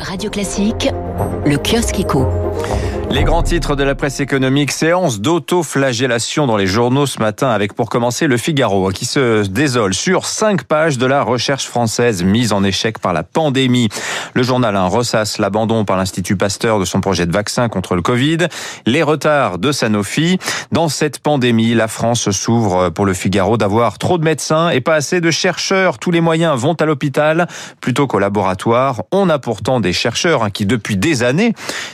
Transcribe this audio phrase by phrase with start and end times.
[0.00, 0.90] Radio Classique,
[1.46, 2.26] le kiosque éco.
[3.14, 7.72] Les grands titres de la presse économique, séance d'auto-flagellation dans les journaux ce matin avec
[7.72, 12.52] pour commencer le Figaro qui se désole sur cinq pages de la recherche française mise
[12.52, 13.88] en échec par la pandémie.
[14.34, 18.02] Le journal un ressasse l'abandon par l'Institut Pasteur de son projet de vaccin contre le
[18.02, 18.48] Covid,
[18.84, 20.40] les retards de Sanofi.
[20.72, 24.96] Dans cette pandémie, la France s'ouvre pour le Figaro d'avoir trop de médecins et pas
[24.96, 26.00] assez de chercheurs.
[26.00, 27.46] Tous les moyens vont à l'hôpital
[27.80, 29.02] plutôt qu'au laboratoire.
[29.12, 31.52] On a pourtant des chercheurs hein, qui depuis des années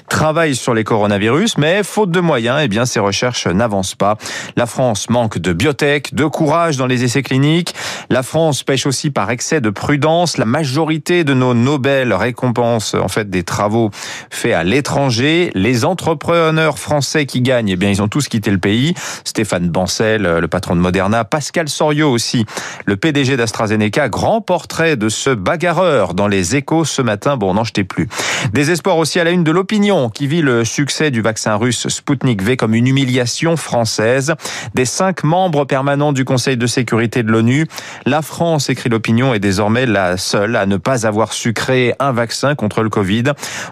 [0.09, 1.10] travaillent sur les coronavirus,
[1.59, 4.17] mais faute de moyens, eh bien, ces recherches n'avancent pas.
[4.57, 7.75] La France manque de biotech, de courage dans les essais cliniques.
[8.13, 10.37] La France pêche aussi par excès de prudence.
[10.37, 13.91] La majorité de nos Nobel récompensent en fait des travaux
[14.31, 15.53] faits à l'étranger.
[15.55, 18.95] Les entrepreneurs français qui gagnent, eh bien, ils ont tous quitté le pays.
[19.23, 22.47] Stéphane Bancel, le patron de Moderna, Pascal Soriot aussi,
[22.85, 24.09] le PDG d'AstraZeneca.
[24.09, 27.37] Grand portrait de ce bagarreur dans les échos ce matin.
[27.37, 28.09] Bon, n'en jetez plus.
[28.53, 31.87] Des espoirs aussi à la une de l'opinion qui vit le succès du vaccin russe
[31.87, 34.35] Sputnik V comme une humiliation française.
[34.75, 37.69] Des cinq membres permanents du Conseil de sécurité de l'ONU,
[38.07, 42.13] la France, écrit l'opinion, est désormais la seule à ne pas avoir su créer un
[42.13, 43.25] vaccin contre le Covid.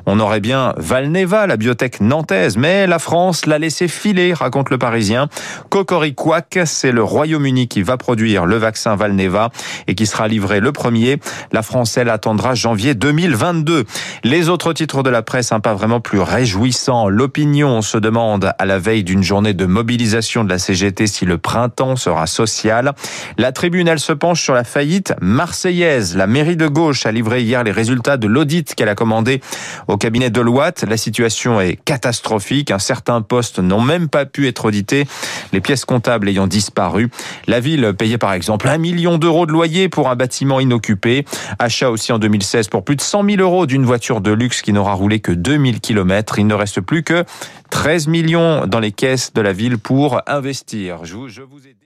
[0.06, 4.78] On aurait bien Valneva, la biotech nantaise, mais la France l'a laissé filer, raconte le
[4.78, 5.28] Parisien.
[5.70, 9.50] Cocoriquac, c'est le Royaume-Uni qui va produire le vaccin Valneva
[9.86, 11.18] et qui sera livré le premier.
[11.52, 13.84] La France, elle, attendra janvier 2022.
[14.24, 18.66] Les autres titres de la presse, un pas vraiment plus réjouissant l'opinion se demande à
[18.66, 22.92] la veille d'une journée de mobilisation de la CGT si le printemps sera social.
[23.36, 26.16] La tribune, elle se penche sur la faillite marseillaise.
[26.16, 29.40] La mairie de gauche a livré hier les résultats de l'audit qu'elle a commandé
[29.86, 30.84] au cabinet de Deloitte.
[30.86, 32.70] La situation est catastrophique.
[32.70, 35.06] Un certain postes n'ont même pas pu être audités,
[35.52, 37.10] les pièces comptables ayant disparu.
[37.46, 41.24] La ville payait par exemple un million d'euros de loyer pour un bâtiment inoccupé.
[41.58, 44.72] Achat aussi en 2016 pour plus de 100 000 euros d'une voiture de luxe qui
[44.72, 46.38] n'aura roulé que 2000 km.
[46.38, 47.24] Il ne reste plus que
[47.70, 51.04] 13 millions dans les caisses de la ville pour investir.
[51.04, 51.78] Je vous, je vous ai...